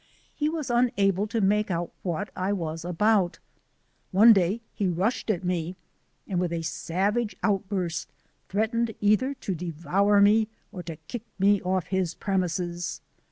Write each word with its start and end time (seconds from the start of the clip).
He 0.35 0.49
was 0.49 0.71
unable 0.71 1.27
to 1.27 1.41
make 1.41 1.69
out 1.69 1.91
what 2.01 2.31
I 2.35 2.53
was 2.53 2.83
about. 2.83 3.37
One 4.11 4.33
day 4.33 4.61
he 4.73 4.87
rushed 4.87 5.29
at 5.29 5.43
me 5.43 5.75
and 6.27 6.39
with 6.39 6.51
a 6.51 6.63
savage 6.63 7.35
outburst 7.43 8.11
threatened 8.49 8.95
either 8.99 9.35
to 9.35 9.53
devour 9.53 10.19
me 10.19 10.47
or 10.71 10.81
to 10.81 10.95
kick 11.07 11.21
me 11.37 11.61
off 11.61 11.85
his 11.85 12.15
premises. 12.15 12.99